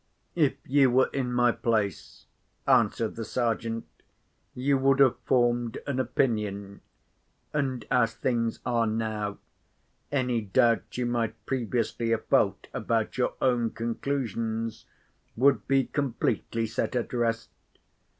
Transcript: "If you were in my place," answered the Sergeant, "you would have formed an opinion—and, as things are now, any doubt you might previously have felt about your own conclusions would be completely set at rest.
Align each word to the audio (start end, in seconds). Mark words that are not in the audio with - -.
"If 0.33 0.55
you 0.65 0.89
were 0.89 1.11
in 1.13 1.31
my 1.31 1.51
place," 1.51 2.25
answered 2.67 3.15
the 3.15 3.23
Sergeant, 3.23 3.85
"you 4.55 4.75
would 4.79 4.97
have 4.99 5.19
formed 5.25 5.77
an 5.85 5.99
opinion—and, 5.99 7.85
as 7.91 8.15
things 8.15 8.61
are 8.65 8.87
now, 8.87 9.37
any 10.11 10.41
doubt 10.41 10.97
you 10.97 11.05
might 11.05 11.35
previously 11.45 12.09
have 12.09 12.25
felt 12.25 12.65
about 12.73 13.19
your 13.19 13.35
own 13.43 13.69
conclusions 13.69 14.87
would 15.35 15.67
be 15.67 15.85
completely 15.85 16.65
set 16.65 16.95
at 16.95 17.13
rest. 17.13 17.51